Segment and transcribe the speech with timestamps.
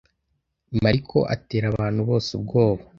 [0.83, 2.81] Mariko atera abantu bose ubwoba.